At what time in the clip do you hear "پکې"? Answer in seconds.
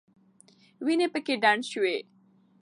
1.13-1.33